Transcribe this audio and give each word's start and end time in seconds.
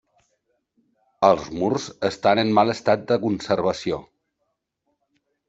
Els 1.27 1.49
murs 1.63 1.85
estan 2.09 2.41
en 2.45 2.49
mal 2.61 2.73
estat 2.75 3.05
de 3.13 3.19
conservació. 3.27 4.01